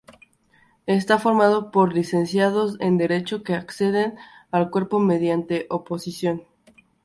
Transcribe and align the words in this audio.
Está 0.87 1.19
formado 1.19 1.69
por 1.69 1.93
licenciados 1.93 2.75
en 2.79 2.97
Derecho 2.97 3.43
que 3.43 3.53
acceden 3.53 4.15
al 4.49 4.71
Cuerpo 4.71 4.97
mediante 4.97 5.67
oposición. 5.69 6.41